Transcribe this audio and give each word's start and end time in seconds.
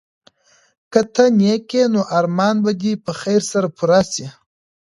که 0.91 1.01
ته 1.13 1.25
نېک 1.39 1.69
یې 1.77 1.83
نو 1.93 2.01
ارمان 2.17 2.55
به 2.63 2.71
دي 2.81 2.93
په 3.05 3.11
خیر 3.21 3.41
سره 3.51 3.67
پوره 3.77 4.01
سي. 4.11 4.27